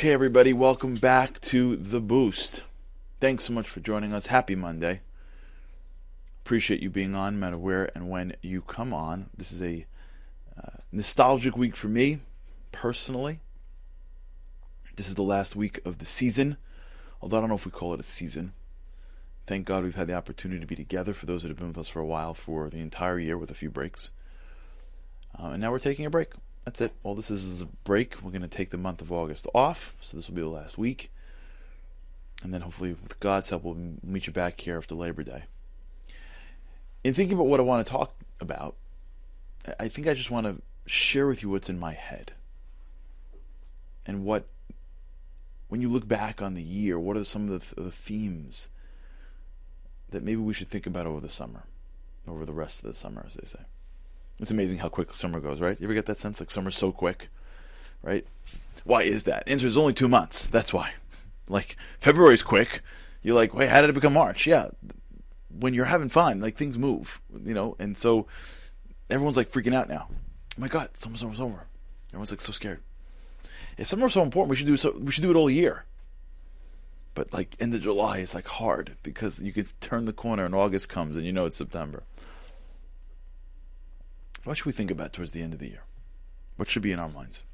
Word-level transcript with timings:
Okay, 0.00 0.14
everybody, 0.14 0.54
welcome 0.54 0.94
back 0.94 1.42
to 1.42 1.76
The 1.76 2.00
Boost. 2.00 2.64
Thanks 3.20 3.44
so 3.44 3.52
much 3.52 3.68
for 3.68 3.80
joining 3.80 4.14
us. 4.14 4.28
Happy 4.28 4.54
Monday. 4.54 5.02
Appreciate 6.42 6.80
you 6.80 6.88
being 6.88 7.14
on, 7.14 7.34
no 7.34 7.40
matter 7.40 7.58
where 7.58 7.90
and 7.94 8.08
when 8.08 8.34
you 8.40 8.62
come 8.62 8.94
on. 8.94 9.28
This 9.36 9.52
is 9.52 9.60
a 9.60 9.84
uh, 10.56 10.78
nostalgic 10.90 11.54
week 11.54 11.76
for 11.76 11.88
me, 11.88 12.20
personally. 12.72 13.40
This 14.96 15.06
is 15.06 15.16
the 15.16 15.22
last 15.22 15.54
week 15.54 15.80
of 15.84 15.98
the 15.98 16.06
season, 16.06 16.56
although 17.20 17.36
I 17.36 17.40
don't 17.40 17.50
know 17.50 17.56
if 17.56 17.66
we 17.66 17.70
call 17.70 17.92
it 17.92 18.00
a 18.00 18.02
season. 18.02 18.54
Thank 19.46 19.66
God 19.66 19.84
we've 19.84 19.96
had 19.96 20.06
the 20.06 20.14
opportunity 20.14 20.60
to 20.60 20.66
be 20.66 20.76
together 20.76 21.12
for 21.12 21.26
those 21.26 21.42
that 21.42 21.48
have 21.48 21.58
been 21.58 21.68
with 21.68 21.76
us 21.76 21.90
for 21.90 22.00
a 22.00 22.06
while 22.06 22.32
for 22.32 22.70
the 22.70 22.80
entire 22.80 23.18
year 23.18 23.36
with 23.36 23.50
a 23.50 23.54
few 23.54 23.68
breaks. 23.68 24.10
Uh, 25.38 25.48
and 25.48 25.60
now 25.60 25.70
we're 25.70 25.78
taking 25.78 26.06
a 26.06 26.10
break. 26.10 26.30
That's 26.64 26.80
it. 26.80 26.92
All 27.02 27.14
this 27.14 27.30
is 27.30 27.44
is 27.44 27.62
a 27.62 27.66
break. 27.84 28.22
We're 28.22 28.30
going 28.30 28.42
to 28.42 28.48
take 28.48 28.70
the 28.70 28.76
month 28.76 29.00
of 29.00 29.10
August 29.10 29.46
off, 29.54 29.94
so 30.00 30.16
this 30.16 30.28
will 30.28 30.36
be 30.36 30.42
the 30.42 30.48
last 30.48 30.78
week. 30.78 31.10
And 32.42 32.54
then 32.54 32.60
hopefully, 32.60 32.96
with 33.02 33.18
God's 33.20 33.50
help, 33.50 33.64
we'll 33.64 33.76
meet 34.02 34.26
you 34.26 34.32
back 34.32 34.60
here 34.60 34.78
after 34.78 34.94
Labor 34.94 35.22
Day. 35.22 35.44
In 37.02 37.14
thinking 37.14 37.36
about 37.36 37.46
what 37.46 37.60
I 37.60 37.64
want 37.64 37.86
to 37.86 37.90
talk 37.90 38.14
about, 38.40 38.76
I 39.78 39.88
think 39.88 40.06
I 40.06 40.14
just 40.14 40.30
want 40.30 40.46
to 40.46 40.62
share 40.86 41.26
with 41.26 41.42
you 41.42 41.50
what's 41.50 41.68
in 41.68 41.78
my 41.78 41.92
head. 41.92 42.32
And 44.06 44.24
what, 44.24 44.46
when 45.68 45.80
you 45.80 45.88
look 45.88 46.08
back 46.08 46.42
on 46.42 46.54
the 46.54 46.62
year, 46.62 46.98
what 46.98 47.16
are 47.16 47.24
some 47.24 47.50
of 47.50 47.74
the, 47.74 47.82
the 47.82 47.92
themes 47.92 48.68
that 50.10 50.22
maybe 50.22 50.40
we 50.40 50.52
should 50.52 50.68
think 50.68 50.86
about 50.86 51.06
over 51.06 51.20
the 51.20 51.28
summer, 51.28 51.64
over 52.26 52.44
the 52.44 52.52
rest 52.52 52.80
of 52.80 52.86
the 52.86 52.94
summer, 52.94 53.24
as 53.26 53.34
they 53.34 53.46
say. 53.46 53.60
It's 54.40 54.50
amazing 54.50 54.78
how 54.78 54.88
quick 54.88 55.14
summer 55.14 55.40
goes, 55.40 55.60
right? 55.60 55.78
You 55.78 55.86
ever 55.86 55.94
get 55.94 56.06
that 56.06 56.16
sense 56.16 56.40
like 56.40 56.50
summer's 56.50 56.76
so 56.76 56.92
quick, 56.92 57.28
right? 58.02 58.26
Why 58.84 59.02
is 59.02 59.24
that? 59.24 59.46
Answer 59.48 59.66
is 59.66 59.76
only 59.76 59.92
two 59.92 60.08
months. 60.08 60.48
That's 60.48 60.72
why. 60.72 60.92
Like 61.48 61.76
February's 62.00 62.42
quick. 62.42 62.80
You're 63.22 63.34
like, 63.34 63.52
wait, 63.52 63.68
how 63.68 63.82
did 63.82 63.90
it 63.90 63.94
become 63.94 64.14
March? 64.14 64.46
Yeah, 64.46 64.68
when 65.58 65.74
you're 65.74 65.84
having 65.84 66.08
fun, 66.08 66.40
like 66.40 66.56
things 66.56 66.78
move, 66.78 67.20
you 67.44 67.52
know, 67.52 67.76
and 67.78 67.98
so 67.98 68.26
everyone's 69.10 69.36
like 69.36 69.50
freaking 69.50 69.74
out 69.74 69.88
now. 69.88 70.06
Oh 70.08 70.14
my 70.56 70.68
God, 70.68 70.90
summer's 70.94 71.22
almost 71.22 71.40
over. 71.40 71.66
Everyone's 72.08 72.30
like 72.30 72.40
so 72.40 72.52
scared. 72.52 72.80
If 73.76 73.86
summer's 73.86 74.14
so 74.14 74.22
important, 74.22 74.50
we 74.50 74.56
should 74.56 74.66
do 74.66 74.76
so. 74.76 74.96
We 74.98 75.12
should 75.12 75.22
do 75.22 75.30
it 75.30 75.36
all 75.36 75.50
year. 75.50 75.84
But 77.14 77.32
like 77.32 77.56
end 77.60 77.74
of 77.74 77.82
July 77.82 78.18
is 78.18 78.34
like 78.34 78.46
hard 78.46 78.96
because 79.02 79.40
you 79.40 79.52
can 79.52 79.66
turn 79.80 80.06
the 80.06 80.12
corner 80.12 80.44
and 80.44 80.54
August 80.54 80.88
comes 80.88 81.16
and 81.16 81.26
you 81.26 81.32
know 81.32 81.46
it's 81.46 81.56
September. 81.56 82.04
What 84.44 84.56
should 84.56 84.66
we 84.66 84.72
think 84.72 84.90
about 84.90 85.12
towards 85.12 85.32
the 85.32 85.42
end 85.42 85.52
of 85.52 85.58
the 85.58 85.68
year? 85.68 85.84
What 86.56 86.68
should 86.68 86.82
be 86.82 86.92
in 86.92 86.98
our 86.98 87.08
minds? 87.08 87.44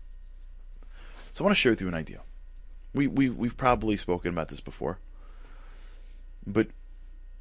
So 1.32 1.44
I 1.44 1.46
want 1.46 1.56
to 1.56 1.60
share 1.60 1.72
with 1.72 1.80
you 1.80 1.88
an 1.88 1.94
idea. 1.94 2.20
We 2.94 3.06
we 3.06 3.28
we've 3.28 3.56
probably 3.56 3.96
spoken 3.96 4.30
about 4.30 4.48
this 4.48 4.60
before, 4.60 4.98
but 6.46 6.68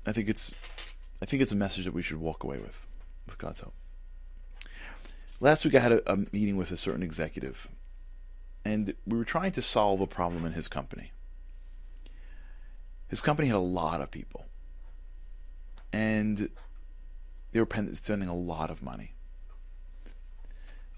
I 0.06 0.12
think 0.12 0.28
it's 0.28 0.54
I 1.22 1.26
think 1.26 1.42
it's 1.42 1.52
a 1.52 1.56
message 1.56 1.86
that 1.86 1.94
we 1.94 2.02
should 2.02 2.18
walk 2.18 2.44
away 2.44 2.58
with, 2.58 2.86
with 3.26 3.38
God's 3.38 3.62
help. 3.62 3.74
Last 5.40 5.64
week 5.64 5.76
I 5.76 5.80
had 5.80 5.92
a, 5.94 6.12
a 6.12 6.18
meeting 6.32 6.58
with 6.58 6.72
a 6.72 6.78
certain 6.78 7.04
executive, 7.04 7.70
and 8.66 8.94
we 9.08 9.18
were 9.18 9.26
trying 9.26 9.54
to 9.54 9.62
solve 9.62 10.02
a 10.02 10.08
problem 10.08 10.46
in 10.46 10.54
his 10.54 10.68
company. 10.68 11.12
His 13.08 13.22
company 13.22 13.48
had 13.48 13.58
a 13.58 13.60
lot 13.60 14.02
of 14.02 14.12
people, 14.12 14.46
and 15.94 16.50
they 17.52 17.62
were 17.62 17.68
spending 17.94 18.28
a 18.28 18.36
lot 18.36 18.70
of 18.70 18.84
money. 18.84 19.15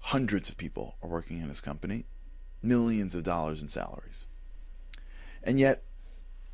Hundreds 0.00 0.48
of 0.48 0.56
people 0.56 0.96
are 1.02 1.08
working 1.08 1.40
in 1.40 1.48
his 1.48 1.60
company, 1.60 2.04
millions 2.62 3.14
of 3.14 3.22
dollars 3.22 3.62
in 3.62 3.68
salaries. 3.68 4.26
And 5.42 5.58
yet, 5.60 5.82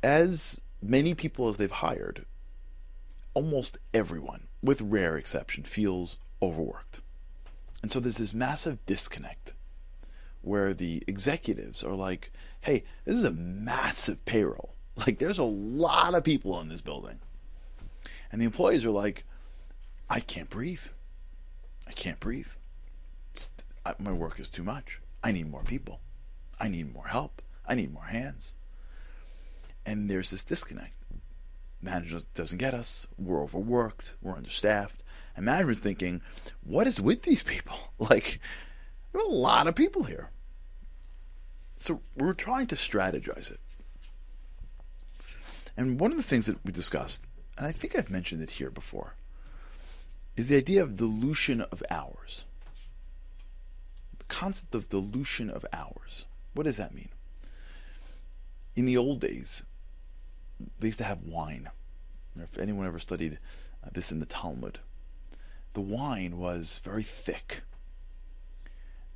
as 0.03 0.61
many 0.81 1.13
people 1.13 1.49
as 1.49 1.57
they've 1.57 1.71
hired, 1.71 2.25
almost 3.33 3.77
everyone, 3.93 4.47
with 4.61 4.81
rare 4.81 5.17
exception, 5.17 5.63
feels 5.63 6.17
overworked. 6.41 7.01
And 7.81 7.91
so 7.91 7.99
there's 7.99 8.17
this 8.17 8.33
massive 8.33 8.83
disconnect 8.85 9.53
where 10.41 10.73
the 10.73 11.03
executives 11.07 11.83
are 11.83 11.95
like, 11.95 12.31
hey, 12.61 12.83
this 13.03 13.15
is 13.15 13.23
a 13.23 13.31
massive 13.31 14.23
payroll. 14.25 14.71
Like, 14.97 15.19
there's 15.19 15.39
a 15.39 15.43
lot 15.43 16.13
of 16.13 16.23
people 16.23 16.57
in 16.61 16.69
this 16.69 16.79
building. 16.79 17.19
And 18.31 18.39
the 18.39 18.45
employees 18.45 18.85
are 18.85 18.91
like, 18.91 19.25
I 20.09 20.21
can't 20.21 20.49
breathe. 20.49 20.83
I 21.85 21.91
can't 21.91 22.17
breathe 22.21 22.47
my 23.99 24.11
work 24.11 24.39
is 24.39 24.49
too 24.49 24.63
much. 24.63 24.99
I 25.23 25.31
need 25.31 25.49
more 25.49 25.63
people. 25.63 25.99
I 26.59 26.67
need 26.67 26.93
more 26.93 27.07
help. 27.07 27.41
I 27.67 27.75
need 27.75 27.93
more 27.93 28.05
hands. 28.05 28.53
And 29.85 30.09
there's 30.09 30.31
this 30.31 30.43
disconnect. 30.43 30.93
Management 31.81 32.25
doesn't 32.33 32.57
get 32.57 32.73
us. 32.73 33.07
We're 33.17 33.43
overworked. 33.43 34.15
We're 34.21 34.35
understaffed. 34.35 35.03
And 35.35 35.45
management's 35.45 35.81
thinking, 35.81 36.21
what 36.63 36.87
is 36.87 37.01
with 37.01 37.23
these 37.23 37.43
people? 37.43 37.77
Like, 37.97 38.39
there 39.11 39.21
are 39.21 39.27
a 39.27 39.31
lot 39.31 39.67
of 39.67 39.75
people 39.75 40.03
here. 40.03 40.29
So 41.79 42.01
we're 42.15 42.33
trying 42.33 42.67
to 42.67 42.75
strategize 42.75 43.49
it. 43.49 43.59
And 45.77 45.99
one 45.99 46.11
of 46.11 46.17
the 46.17 46.23
things 46.23 46.45
that 46.47 46.63
we 46.65 46.71
discussed, 46.71 47.23
and 47.57 47.65
I 47.65 47.71
think 47.71 47.95
I've 47.95 48.09
mentioned 48.09 48.41
it 48.41 48.51
here 48.51 48.69
before, 48.69 49.15
is 50.35 50.47
the 50.47 50.57
idea 50.57 50.83
of 50.83 50.97
dilution 50.97 51.61
of 51.61 51.81
hours 51.89 52.45
concept 54.27 54.75
of 54.75 54.89
dilution 54.89 55.49
of 55.49 55.65
hours. 55.71 56.25
What 56.53 56.63
does 56.63 56.77
that 56.77 56.93
mean? 56.93 57.09
In 58.75 58.85
the 58.85 58.97
old 58.97 59.19
days, 59.19 59.63
they 60.79 60.87
used 60.87 60.99
to 60.99 61.05
have 61.05 61.23
wine. 61.23 61.69
If 62.37 62.57
anyone 62.57 62.85
ever 62.85 62.99
studied 62.99 63.39
uh, 63.83 63.89
this 63.93 64.11
in 64.11 64.19
the 64.19 64.25
Talmud, 64.25 64.79
the 65.73 65.81
wine 65.81 66.37
was 66.37 66.81
very 66.83 67.03
thick. 67.03 67.63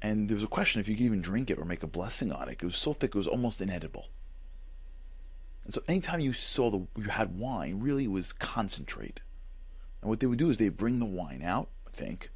And 0.01 0.29
there 0.29 0.35
was 0.35 0.43
a 0.43 0.47
question 0.47 0.79
if 0.79 0.87
you 0.87 0.95
could 0.95 1.05
even 1.05 1.21
drink 1.21 1.49
it 1.49 1.57
or 1.57 1.65
make 1.65 1.83
a 1.83 1.87
blessing 1.87 2.31
on 2.31 2.47
it. 2.47 2.59
It 2.61 2.65
was 2.65 2.77
so 2.77 2.93
thick 2.93 3.09
it 3.09 3.17
was 3.17 3.27
almost 3.27 3.59
inedible. 3.59 4.07
And 5.65 5.73
so 5.73 5.81
anytime 5.87 6.21
you 6.21 6.33
saw 6.33 6.71
the 6.71 6.87
you 6.95 7.09
had 7.09 7.37
wine, 7.37 7.79
really 7.79 8.07
was 8.07 8.31
concentrate. 8.31 9.19
And 10.01 10.09
what 10.09 10.19
they 10.19 10.27
would 10.27 10.39
do 10.39 10.49
is 10.49 10.57
they'd 10.57 10.77
bring 10.77 10.99
the 10.99 11.05
wine 11.05 11.41
out, 11.43 11.69
I 11.85 11.91
think, 11.91 12.31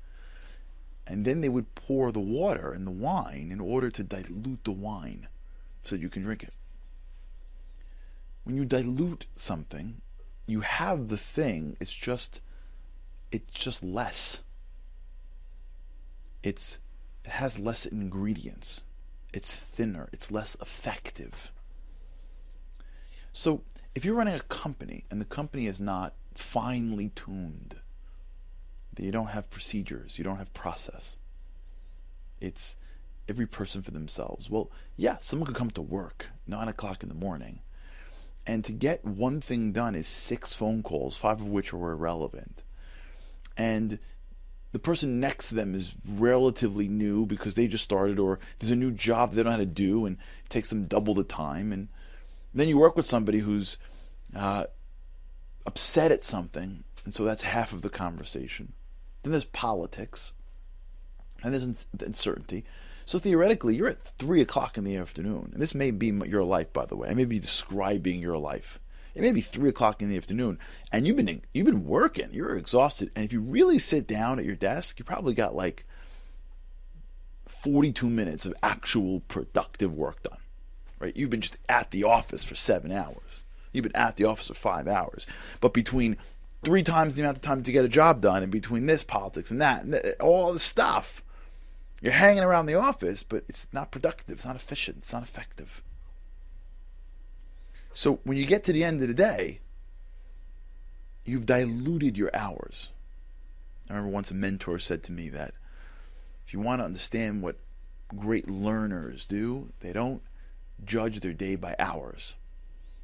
and 1.05 1.25
then 1.25 1.41
they 1.41 1.49
would 1.49 1.75
pour 1.75 2.11
the 2.11 2.19
water 2.19 2.71
and 2.71 2.87
the 2.87 2.91
wine 2.91 3.49
in 3.51 3.59
order 3.59 3.89
to 3.89 4.03
dilute 4.03 4.63
the 4.63 4.71
wine 4.71 5.27
so 5.83 5.95
you 5.95 6.09
can 6.09 6.23
drink 6.23 6.43
it. 6.43 6.53
When 8.43 8.55
you 8.55 8.65
dilute 8.65 9.25
something, 9.35 10.01
you 10.47 10.61
have 10.61 11.07
the 11.07 11.17
thing, 11.17 11.77
it's 11.79 11.93
just 11.93 12.41
it's 13.31 13.51
just 13.51 13.83
less. 13.83 14.41
It's 16.43 16.77
it 17.23 17.31
has 17.31 17.57
less 17.57 17.85
ingredients. 17.85 18.83
It's 19.33 19.55
thinner, 19.55 20.09
it's 20.13 20.29
less 20.29 20.55
effective. 20.61 21.51
So, 23.31 23.63
if 23.95 24.05
you're 24.05 24.15
running 24.15 24.35
a 24.35 24.41
company 24.41 25.05
and 25.09 25.19
the 25.19 25.25
company 25.25 25.65
is 25.65 25.79
not 25.79 26.13
finely 26.35 27.09
tuned, 27.15 27.75
you 28.99 29.11
don't 29.11 29.27
have 29.27 29.49
procedures, 29.49 30.17
you 30.17 30.23
don't 30.23 30.37
have 30.37 30.53
process. 30.53 31.17
It's 32.39 32.75
every 33.27 33.47
person 33.47 33.81
for 33.81 33.91
themselves. 33.91 34.49
Well, 34.49 34.69
yeah, 34.97 35.17
someone 35.19 35.47
could 35.47 35.55
come 35.55 35.71
to 35.71 35.81
work 35.81 36.27
nine 36.45 36.67
o'clock 36.67 37.03
in 37.03 37.09
the 37.09 37.15
morning, 37.15 37.61
and 38.45 38.63
to 38.65 38.71
get 38.71 39.05
one 39.05 39.39
thing 39.41 39.71
done 39.71 39.95
is 39.95 40.07
six 40.07 40.53
phone 40.53 40.83
calls, 40.83 41.15
five 41.15 41.39
of 41.39 41.47
which 41.47 41.73
are 41.73 41.91
irrelevant, 41.91 42.63
and 43.55 43.99
the 44.73 44.79
person 44.79 45.19
next 45.19 45.49
to 45.49 45.55
them 45.55 45.75
is 45.75 45.93
relatively 46.07 46.87
new 46.87 47.25
because 47.25 47.55
they 47.55 47.67
just 47.67 47.83
started, 47.83 48.19
or 48.19 48.39
there's 48.59 48.71
a 48.71 48.75
new 48.75 48.91
job 48.91 49.31
they 49.31 49.37
don't 49.37 49.45
know 49.45 49.51
how 49.51 49.57
to 49.57 49.65
do, 49.65 50.05
and 50.05 50.17
it 50.43 50.49
takes 50.49 50.67
them 50.69 50.85
double 50.85 51.13
the 51.13 51.23
time, 51.23 51.71
and 51.71 51.87
then 52.53 52.67
you 52.67 52.77
work 52.77 52.97
with 52.97 53.05
somebody 53.05 53.39
who's 53.39 53.77
uh, 54.35 54.65
upset 55.65 56.11
at 56.11 56.23
something, 56.23 56.83
and 57.05 57.13
so 57.13 57.23
that's 57.23 57.43
half 57.43 57.71
of 57.71 57.81
the 57.81 57.89
conversation. 57.89 58.73
Then 59.23 59.31
there's 59.31 59.45
politics. 59.45 60.33
And 61.43 61.53
there's 61.53 61.85
uncertainty. 61.99 62.63
So 63.05 63.19
theoretically, 63.19 63.75
you're 63.75 63.89
at 63.89 64.01
3 64.01 64.41
o'clock 64.41 64.77
in 64.77 64.83
the 64.83 64.95
afternoon. 64.95 65.49
And 65.53 65.61
this 65.61 65.75
may 65.75 65.91
be 65.91 66.07
your 66.25 66.43
life, 66.43 66.71
by 66.71 66.85
the 66.85 66.95
way. 66.95 67.09
I 67.09 67.13
may 67.13 67.25
be 67.25 67.39
describing 67.39 68.21
your 68.21 68.37
life. 68.37 68.79
It 69.13 69.21
may 69.21 69.31
be 69.31 69.41
3 69.41 69.69
o'clock 69.69 70.01
in 70.01 70.09
the 70.09 70.17
afternoon. 70.17 70.57
And 70.91 71.05
you've 71.05 71.17
been, 71.17 71.41
you've 71.53 71.65
been 71.65 71.85
working. 71.85 72.29
You're 72.31 72.55
exhausted. 72.55 73.11
And 73.15 73.25
if 73.25 73.33
you 73.33 73.41
really 73.41 73.79
sit 73.79 74.07
down 74.07 74.39
at 74.39 74.45
your 74.45 74.55
desk, 74.55 74.99
you 74.99 75.05
probably 75.05 75.33
got 75.33 75.55
like 75.55 75.85
42 77.47 78.09
minutes 78.09 78.45
of 78.45 78.53
actual 78.63 79.21
productive 79.21 79.93
work 79.93 80.23
done. 80.23 80.37
Right? 80.99 81.15
You've 81.15 81.29
been 81.29 81.41
just 81.41 81.57
at 81.67 81.91
the 81.91 82.05
office 82.05 82.43
for 82.43 82.55
seven 82.55 82.91
hours. 82.91 83.43
You've 83.73 83.83
been 83.83 83.95
at 83.95 84.15
the 84.15 84.25
office 84.25 84.47
for 84.47 84.53
five 84.53 84.87
hours. 84.87 85.27
But 85.59 85.73
between 85.73 86.17
three 86.63 86.83
times 86.83 87.15
the 87.15 87.21
amount 87.21 87.37
of 87.37 87.41
time 87.41 87.63
to 87.63 87.71
get 87.71 87.85
a 87.85 87.89
job 87.89 88.21
done, 88.21 88.43
and 88.43 88.51
between 88.51 88.85
this 88.85 89.03
politics 89.03 89.51
and 89.51 89.61
that, 89.61 89.83
and 89.83 89.95
all 90.19 90.53
the 90.53 90.59
stuff, 90.59 91.23
You're 92.03 92.11
hanging 92.11 92.43
around 92.43 92.65
the 92.65 92.75
office, 92.75 93.23
but 93.23 93.45
it's 93.47 93.65
not 93.71 93.89
productive, 93.89 94.35
it's 94.35 94.45
not 94.45 94.57
efficient, 94.57 94.97
it's 94.97 95.13
not 95.13 95.23
effective. 95.23 95.81
So 97.93 98.19
when 98.25 98.35
you 98.35 98.45
get 98.45 98.65
to 98.65 98.73
the 98.73 98.83
end 98.83 99.01
of 99.01 99.07
the 99.07 99.13
day, 99.13 99.61
you've 101.23 101.45
diluted 101.45 102.17
your 102.17 102.29
hours. 102.33 102.89
I 103.89 103.93
remember 103.93 104.11
once 104.11 104.31
a 104.31 104.33
mentor 104.33 104.79
said 104.79 105.01
to 105.03 105.13
me 105.13 105.29
that 105.29 105.53
if 106.45 106.53
you 106.53 106.59
want 106.59 106.81
to 106.81 106.85
understand 106.85 107.41
what 107.41 107.55
great 108.13 108.49
learners 108.49 109.25
do, 109.25 109.71
they 109.79 109.93
don't 109.93 110.21
judge 110.83 111.21
their 111.21 111.31
day 111.31 111.55
by 111.55 111.73
hours. 111.79 112.35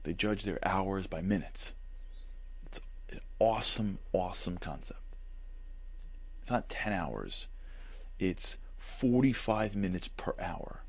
They 0.03 0.11
judge 0.11 0.43
their 0.43 0.59
hours 0.67 1.07
by 1.07 1.21
minutes. 1.21 1.73
Awesome, 3.39 3.99
awesome 4.11 4.57
concept. 4.57 4.99
It's 6.41 6.51
not 6.51 6.69
10 6.69 6.93
hours. 6.93 7.47
It's 8.19 8.57
45 8.77 9.75
minutes 9.75 10.09
per 10.09 10.35
hour. 10.39 10.83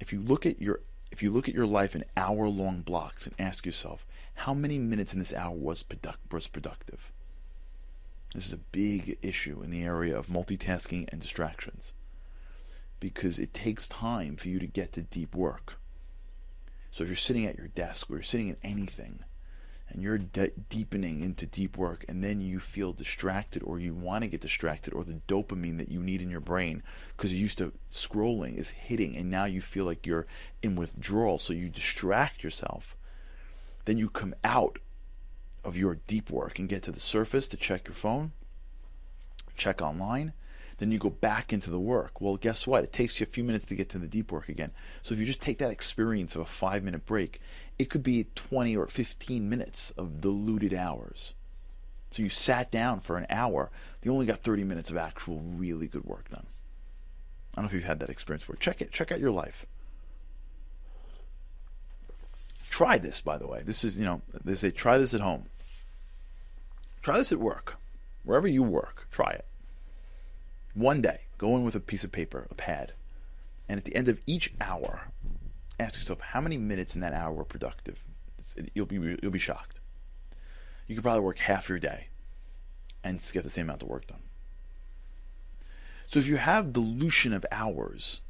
If 0.00 0.12
you 0.12 0.20
look 0.20 0.46
at 0.46 0.60
your 0.60 0.80
if 1.12 1.22
you 1.22 1.30
look 1.30 1.46
at 1.46 1.54
your 1.54 1.66
life 1.66 1.94
in 1.94 2.04
hour 2.16 2.48
long 2.48 2.80
blocks 2.80 3.26
and 3.26 3.34
ask 3.38 3.66
yourself, 3.66 4.06
how 4.34 4.54
many 4.54 4.78
minutes 4.78 5.12
in 5.12 5.18
this 5.18 5.34
hour 5.34 5.54
was, 5.54 5.82
product, 5.82 6.32
was 6.32 6.48
productive? 6.48 7.12
This 8.34 8.46
is 8.46 8.54
a 8.54 8.58
big 8.72 9.18
issue 9.20 9.60
in 9.62 9.70
the 9.70 9.82
area 9.82 10.18
of 10.18 10.28
multitasking 10.28 11.06
and 11.12 11.20
distractions 11.20 11.92
because 12.98 13.38
it 13.38 13.52
takes 13.52 13.86
time 13.88 14.36
for 14.36 14.48
you 14.48 14.58
to 14.58 14.66
get 14.66 14.94
to 14.94 15.02
deep 15.02 15.34
work. 15.34 15.74
So 16.90 17.02
if 17.04 17.10
you're 17.10 17.16
sitting 17.16 17.44
at 17.44 17.58
your 17.58 17.68
desk 17.68 18.10
or 18.10 18.14
you're 18.14 18.22
sitting 18.22 18.48
in 18.48 18.56
anything, 18.62 19.18
and 19.92 20.02
you're 20.02 20.18
de- 20.18 20.50
deepening 20.70 21.20
into 21.20 21.46
deep 21.46 21.76
work 21.76 22.04
and 22.08 22.24
then 22.24 22.40
you 22.40 22.58
feel 22.58 22.92
distracted 22.92 23.62
or 23.62 23.78
you 23.78 23.94
want 23.94 24.22
to 24.22 24.28
get 24.28 24.40
distracted 24.40 24.94
or 24.94 25.04
the 25.04 25.20
dopamine 25.28 25.78
that 25.78 25.90
you 25.90 26.00
need 26.00 26.22
in 26.22 26.30
your 26.30 26.40
brain 26.40 26.82
because 27.16 27.32
you're 27.32 27.42
used 27.42 27.58
to 27.58 27.72
scrolling 27.90 28.56
is 28.56 28.70
hitting 28.70 29.14
and 29.16 29.30
now 29.30 29.44
you 29.44 29.60
feel 29.60 29.84
like 29.84 30.06
you're 30.06 30.26
in 30.62 30.74
withdrawal 30.74 31.38
so 31.38 31.52
you 31.52 31.68
distract 31.68 32.42
yourself 32.42 32.96
then 33.84 33.98
you 33.98 34.08
come 34.08 34.34
out 34.42 34.78
of 35.64 35.76
your 35.76 35.98
deep 36.06 36.30
work 36.30 36.58
and 36.58 36.68
get 36.68 36.82
to 36.82 36.92
the 36.92 37.00
surface 37.00 37.46
to 37.46 37.56
check 37.56 37.86
your 37.86 37.94
phone 37.94 38.32
check 39.56 39.82
online 39.82 40.32
then 40.82 40.90
you 40.90 40.98
go 40.98 41.10
back 41.10 41.52
into 41.52 41.70
the 41.70 41.78
work. 41.78 42.20
Well, 42.20 42.36
guess 42.36 42.66
what? 42.66 42.82
It 42.82 42.92
takes 42.92 43.20
you 43.20 43.24
a 43.24 43.30
few 43.30 43.44
minutes 43.44 43.66
to 43.66 43.76
get 43.76 43.88
to 43.90 43.98
the 43.98 44.08
deep 44.08 44.32
work 44.32 44.48
again. 44.48 44.72
So 45.02 45.14
if 45.14 45.20
you 45.20 45.26
just 45.26 45.40
take 45.40 45.58
that 45.58 45.70
experience 45.70 46.34
of 46.34 46.40
a 46.40 46.46
five 46.46 46.82
minute 46.82 47.06
break, 47.06 47.40
it 47.78 47.88
could 47.88 48.02
be 48.02 48.26
20 48.34 48.76
or 48.76 48.88
15 48.88 49.48
minutes 49.48 49.92
of 49.96 50.20
diluted 50.20 50.74
hours. 50.74 51.34
So 52.10 52.22
you 52.22 52.28
sat 52.28 52.72
down 52.72 52.98
for 52.98 53.16
an 53.16 53.26
hour, 53.30 53.70
you 54.02 54.12
only 54.12 54.26
got 54.26 54.40
30 54.40 54.64
minutes 54.64 54.90
of 54.90 54.96
actual 54.96 55.38
really 55.38 55.86
good 55.86 56.04
work 56.04 56.28
done. 56.30 56.46
I 57.54 57.60
don't 57.60 57.64
know 57.64 57.68
if 57.68 57.74
you've 57.74 57.84
had 57.84 58.00
that 58.00 58.10
experience 58.10 58.42
before. 58.42 58.56
Check 58.56 58.82
it. 58.82 58.90
Check 58.90 59.12
out 59.12 59.20
your 59.20 59.30
life. 59.30 59.66
Try 62.70 62.98
this, 62.98 63.20
by 63.20 63.38
the 63.38 63.46
way. 63.46 63.62
This 63.64 63.84
is, 63.84 63.98
you 63.98 64.04
know, 64.04 64.22
they 64.44 64.56
say 64.56 64.70
try 64.70 64.98
this 64.98 65.14
at 65.14 65.20
home. 65.20 65.44
Try 67.02 67.18
this 67.18 67.30
at 67.30 67.38
work. 67.38 67.76
Wherever 68.24 68.48
you 68.48 68.62
work, 68.62 69.06
try 69.12 69.30
it. 69.30 69.44
One 70.74 71.00
day, 71.02 71.22
go 71.38 71.56
in 71.56 71.64
with 71.64 71.74
a 71.74 71.80
piece 71.80 72.04
of 72.04 72.12
paper, 72.12 72.46
a 72.50 72.54
pad, 72.54 72.92
and 73.68 73.78
at 73.78 73.84
the 73.84 73.94
end 73.94 74.08
of 74.08 74.20
each 74.26 74.52
hour, 74.60 75.08
ask 75.78 75.98
yourself 75.98 76.20
how 76.20 76.40
many 76.40 76.56
minutes 76.56 76.94
in 76.94 77.00
that 77.02 77.12
hour 77.12 77.32
were 77.32 77.44
productive. 77.44 78.02
You'll 78.74 78.86
be 78.86 78.96
you'll 79.22 79.30
be 79.30 79.38
shocked. 79.38 79.78
You 80.86 80.94
could 80.94 81.04
probably 81.04 81.20
work 81.20 81.38
half 81.38 81.68
your 81.68 81.78
day 81.78 82.08
and 83.04 83.20
get 83.32 83.44
the 83.44 83.50
same 83.50 83.66
amount 83.66 83.82
of 83.82 83.88
work 83.88 84.06
done. 84.06 84.22
So 86.06 86.18
if 86.18 86.26
you 86.26 86.36
have 86.36 86.72
dilution 86.72 87.32
of 87.32 87.46
hours 87.50 88.20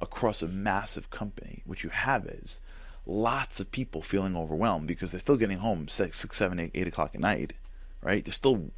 across 0.00 0.42
a 0.42 0.48
massive 0.48 1.10
company, 1.10 1.62
what 1.64 1.82
you 1.82 1.88
have 1.90 2.26
is 2.26 2.60
lots 3.06 3.60
of 3.60 3.70
people 3.70 4.02
feeling 4.02 4.36
overwhelmed 4.36 4.88
because 4.88 5.12
they're 5.12 5.20
still 5.20 5.36
getting 5.36 5.58
home 5.58 5.88
six, 5.88 6.18
six, 6.18 6.36
seven, 6.36 6.58
eight, 6.58 6.72
eight 6.74 6.88
o'clock 6.88 7.14
at 7.14 7.20
night, 7.20 7.54
right? 8.02 8.24
They're 8.24 8.32
still 8.32 8.70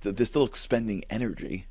they're 0.00 0.26
still 0.26 0.44
expending 0.44 1.04
energy 1.08 1.66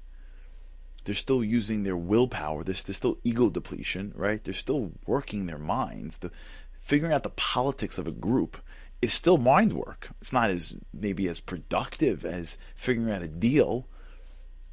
they're 1.03 1.15
still 1.15 1.43
using 1.43 1.83
their 1.83 1.97
willpower. 1.97 2.63
There's, 2.63 2.83
there's 2.83 2.97
still 2.97 3.17
ego 3.23 3.49
depletion, 3.49 4.13
right? 4.15 4.43
They're 4.43 4.53
still 4.53 4.91
working 5.05 5.45
their 5.45 5.57
minds. 5.57 6.17
The 6.17 6.31
figuring 6.79 7.13
out 7.13 7.23
the 7.23 7.29
politics 7.29 7.97
of 7.97 8.07
a 8.07 8.11
group 8.11 8.57
is 9.01 9.13
still 9.13 9.37
mind 9.37 9.73
work. 9.73 10.09
It's 10.21 10.33
not 10.33 10.49
as 10.49 10.75
maybe 10.93 11.27
as 11.27 11.39
productive 11.39 12.25
as 12.25 12.57
figuring 12.75 13.11
out 13.11 13.21
a 13.21 13.27
deal, 13.27 13.87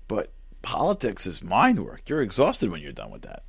but 0.09 0.33
politics 0.63 1.27
is 1.27 1.43
mind 1.43 1.85
work. 1.85 2.03
You're 2.07 2.23
exhausted 2.23 2.71
when 2.71 2.81
you're 2.81 2.93
done 2.93 3.11
with 3.11 3.23
that. 3.23 3.45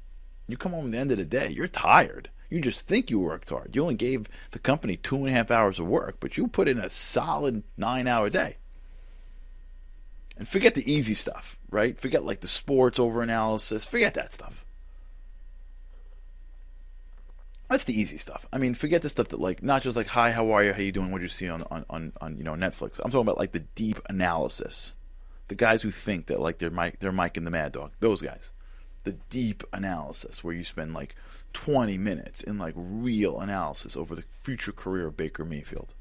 You 0.47 0.57
come 0.57 0.71
home 0.71 0.87
at 0.87 0.91
the 0.91 0.97
end 0.97 1.11
of 1.11 1.17
the 1.17 1.25
day, 1.25 1.49
you're 1.49 1.67
tired. 1.67 2.29
You 2.49 2.59
just 2.59 2.81
think 2.81 3.09
you 3.09 3.19
worked 3.19 3.49
hard. 3.49 3.75
You 3.75 3.81
only 3.83 3.95
gave 3.95 4.27
the 4.51 4.59
company 4.59 4.97
two 4.97 5.15
and 5.17 5.27
a 5.29 5.31
half 5.31 5.51
hours 5.51 5.79
of 5.79 5.87
work, 5.87 6.17
but 6.19 6.35
you 6.35 6.47
put 6.47 6.67
in 6.67 6.79
a 6.79 6.89
solid 6.89 7.63
nine 7.77 8.07
hour 8.07 8.29
day. 8.29 8.57
And 10.41 10.47
forget 10.47 10.73
the 10.73 10.91
easy 10.91 11.13
stuff, 11.13 11.55
right? 11.69 11.95
Forget 11.99 12.25
like 12.25 12.39
the 12.39 12.47
sports 12.47 12.97
over 12.97 13.21
analysis. 13.21 13.85
Forget 13.85 14.15
that 14.15 14.33
stuff. 14.33 14.65
That's 17.69 17.83
the 17.83 17.93
easy 17.93 18.17
stuff. 18.17 18.47
I 18.51 18.57
mean, 18.57 18.73
forget 18.73 19.03
the 19.03 19.09
stuff 19.09 19.27
that 19.27 19.39
like 19.39 19.61
not 19.61 19.83
just 19.83 19.95
like 19.95 20.07
hi, 20.07 20.31
how 20.31 20.49
are 20.49 20.63
you, 20.63 20.73
how 20.73 20.81
you 20.81 20.91
doing, 20.91 21.11
what 21.11 21.19
do 21.19 21.25
you 21.25 21.29
see 21.29 21.47
on 21.47 21.61
on 21.69 21.85
on, 21.91 22.13
on 22.19 22.37
you 22.37 22.43
know 22.43 22.53
Netflix. 22.53 22.99
I'm 23.05 23.11
talking 23.11 23.21
about 23.21 23.37
like 23.37 23.51
the 23.51 23.59
deep 23.59 23.99
analysis. 24.09 24.95
The 25.47 25.53
guys 25.53 25.83
who 25.83 25.91
think 25.91 26.25
that 26.25 26.39
like 26.39 26.57
they're 26.57 26.71
Mike 26.71 26.97
they're 26.97 27.11
Mike 27.11 27.37
and 27.37 27.45
the 27.45 27.51
Mad 27.51 27.73
Dog. 27.73 27.91
Those 27.99 28.23
guys. 28.23 28.49
The 29.03 29.13
deep 29.29 29.63
analysis 29.71 30.43
where 30.43 30.55
you 30.55 30.63
spend 30.63 30.95
like 30.95 31.15
20 31.53 31.99
minutes 31.99 32.41
in 32.41 32.57
like 32.57 32.73
real 32.75 33.39
analysis 33.39 33.95
over 33.95 34.15
the 34.15 34.23
future 34.23 34.71
career 34.71 35.05
of 35.05 35.17
Baker 35.17 35.45
Mayfield 35.45 35.93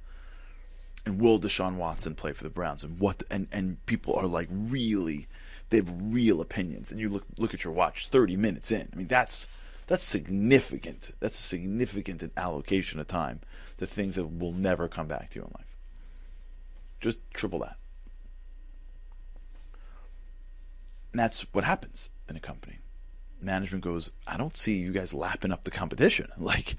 and 1.07 1.21
will 1.21 1.41
Deshaun 1.41 1.77
Watson 1.77 2.15
play 2.15 2.33
for 2.33 2.45
the 2.45 2.51
Browns? 2.51 2.85
And 2.85 2.99
what 2.99 3.23
and 3.31 3.49
and 3.53 3.85
people 3.87 4.15
are 4.15 4.27
like 4.27 4.49
really 4.51 5.29
they 5.71 5.79
have 5.79 5.93
real 5.99 6.41
opinions. 6.41 6.91
And 6.91 7.01
you 7.01 7.09
look 7.09 7.25
look 7.39 7.55
at 7.55 7.65
your 7.65 7.73
watch, 7.73 8.09
thirty 8.09 8.37
minutes 8.37 8.71
in. 8.71 8.89
I 8.93 8.97
mean 8.97 9.09
that's 9.09 9.47
that's 9.87 10.05
significant. 10.05 11.13
That's 11.21 11.39
a 11.39 11.43
significant 11.43 12.23
allocation 12.37 13.01
of 13.01 13.09
time 13.09 13.41
to 13.79 13.87
things 13.87 14.17
that 14.17 14.27
will 14.27 14.53
never 14.53 14.87
come 14.87 15.09
back 15.09 15.31
to 15.31 15.41
you 15.41 15.45
in 15.45 15.53
life. 15.57 15.77
Just 17.01 17.19
triple 17.35 17.61
that. 17.61 17.77
And 21.13 21.19
that's 21.19 21.43
what 21.53 21.65
happens 21.65 22.11
in 22.29 22.37
a 22.37 22.41
company. 22.41 22.79
Management 23.41 23.83
goes, 23.83 24.13
I 24.27 24.37
don't 24.37 24.57
see 24.57 24.75
you 24.75 24.93
guys 24.93 25.15
lapping 25.15 25.51
up 25.51 25.65
the 25.65 25.71
competition. 25.71 26.29
Like 26.39 26.77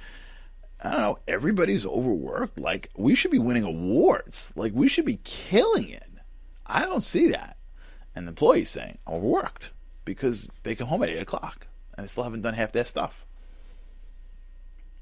I 0.81 0.91
don't 0.91 1.01
know, 1.01 1.19
everybody's 1.27 1.85
overworked. 1.85 2.59
Like, 2.59 2.89
we 2.97 3.13
should 3.13 3.31
be 3.31 3.39
winning 3.39 3.63
awards. 3.63 4.51
Like, 4.55 4.73
we 4.73 4.87
should 4.87 5.05
be 5.05 5.19
killing 5.23 5.89
it. 5.89 6.09
I 6.65 6.85
don't 6.85 7.03
see 7.03 7.29
that. 7.29 7.57
And 8.15 8.27
the 8.27 8.31
employee's 8.31 8.71
saying, 8.71 8.97
overworked 9.07 9.71
because 10.05 10.47
they 10.63 10.75
come 10.75 10.87
home 10.87 11.03
at 11.03 11.09
8 11.09 11.19
o'clock 11.19 11.67
and 11.95 12.03
they 12.03 12.07
still 12.07 12.23
haven't 12.23 12.41
done 12.41 12.55
half 12.55 12.71
their 12.71 12.85
stuff. 12.85 13.25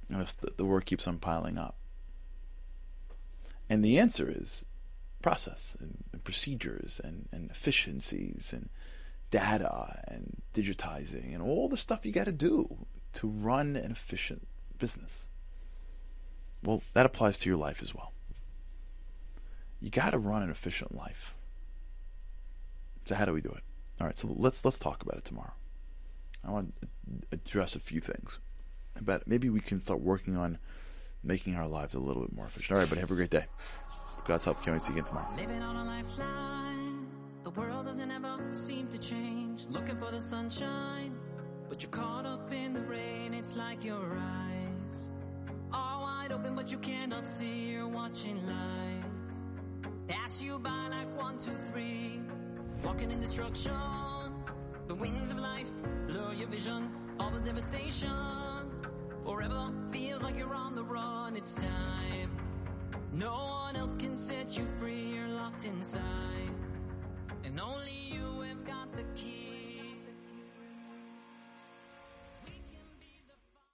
And 0.09 0.27
the 0.57 0.65
work 0.65 0.85
keeps 0.85 1.07
on 1.07 1.19
piling 1.19 1.57
up. 1.57 1.75
And 3.69 3.85
the 3.85 3.99
answer 3.99 4.29
is 4.29 4.65
process 5.21 5.77
and, 5.79 6.03
and 6.11 6.23
procedures 6.23 6.99
and, 7.03 7.29
and 7.31 7.51
efficiencies 7.51 8.51
and 8.53 8.69
data 9.31 10.03
and 10.07 10.41
digitizing 10.53 11.33
and 11.33 11.43
all 11.43 11.69
the 11.69 11.77
stuff 11.77 12.05
you 12.05 12.11
got 12.11 12.25
to 12.25 12.31
do 12.31 12.87
to 13.13 13.27
run 13.27 13.75
an 13.75 13.91
efficient 13.91 14.47
business. 14.77 15.29
Well, 16.69 16.83
that 16.93 17.07
applies 17.07 17.39
to 17.39 17.49
your 17.49 17.57
life 17.57 17.81
as 17.81 17.95
well. 17.95 18.13
You 19.81 19.89
got 19.89 20.11
to 20.11 20.19
run 20.19 20.43
an 20.43 20.51
efficient 20.51 20.93
life. 20.95 21.33
So 23.05 23.15
how 23.15 23.25
do 23.25 23.33
we 23.33 23.41
do 23.41 23.49
it? 23.49 23.63
All 23.99 24.05
right, 24.05 24.19
so 24.19 24.27
let's 24.37 24.63
let's 24.63 24.77
talk 24.77 25.01
about 25.01 25.17
it 25.17 25.25
tomorrow. 25.25 25.53
I 26.45 26.51
want 26.51 26.75
to 26.79 26.87
address 27.31 27.75
a 27.75 27.79
few 27.79 27.99
things. 27.99 28.37
But 29.01 29.27
maybe 29.27 29.49
we 29.49 29.61
can 29.61 29.81
start 29.81 30.01
working 30.01 30.37
on 30.37 30.59
making 31.23 31.55
our 31.55 31.67
lives 31.67 31.95
a 31.95 31.99
little 31.99 32.21
bit 32.21 32.33
more 32.35 32.45
efficient. 32.45 32.73
All 32.73 32.77
right, 32.77 32.87
but 32.87 32.99
have 32.99 33.09
a 33.09 33.15
great 33.15 33.31
day. 33.31 33.45
God's 34.27 34.45
help. 34.45 34.63
Can't 34.63 34.75
wait 34.75 34.81
to 34.81 34.85
see 34.85 34.93
you 34.93 34.99
again 34.99 35.07
tomorrow. 35.07 35.33
The 37.41 37.49
world 37.49 37.87
doesn't 37.87 38.11
ever 38.11 38.37
seem 38.53 38.89
to 38.89 38.99
change. 38.99 39.65
Looking 39.69 39.97
for 39.97 40.11
the 40.11 40.21
sunshine, 40.21 41.17
but 41.67 41.81
you're 41.81 41.89
caught 41.89 42.27
up 42.27 42.53
in 42.53 42.73
the 42.73 42.81
rain. 42.83 43.33
It's 43.33 43.55
like 43.55 43.83
your 43.83 44.15
eyes 44.15 44.68
wide 46.29 46.39
open, 46.39 46.55
but 46.55 46.71
you 46.71 46.77
cannot 46.79 47.27
see 47.27 47.71
you're 47.71 47.87
watching 47.87 48.45
life. 48.45 49.05
Pass 50.07 50.41
you 50.41 50.59
by 50.59 50.87
like 50.89 51.17
one, 51.17 51.37
two, 51.37 51.55
three. 51.71 52.19
Walking 52.83 53.11
in 53.11 53.19
destruction. 53.19 53.73
The 54.87 54.95
winds 54.95 55.31
of 55.31 55.39
life 55.39 55.69
blur 56.07 56.33
your 56.33 56.47
vision. 56.47 56.89
All 57.19 57.31
the 57.31 57.39
devastation. 57.39 58.09
Forever 59.23 59.71
feels 59.91 60.21
like 60.21 60.37
you're 60.37 60.55
on 60.55 60.75
the 60.75 60.83
run. 60.83 61.35
It's 61.35 61.53
time. 61.55 62.31
No 63.13 63.33
one 63.33 63.75
else 63.75 63.93
can 63.95 64.17
set 64.17 64.57
you 64.57 64.65
free. 64.79 65.13
You're 65.13 65.27
locked 65.27 65.65
inside. 65.65 66.53
And 67.43 67.59
only 67.59 67.99
you 68.11 68.41
have 68.41 68.63
got 68.65 68.91
the 68.95 69.03